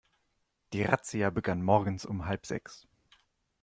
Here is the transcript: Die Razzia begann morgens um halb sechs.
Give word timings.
Die 0.73 0.81
Razzia 0.81 1.29
begann 1.29 1.61
morgens 1.61 2.07
um 2.07 2.25
halb 2.25 2.47
sechs. 2.47 2.87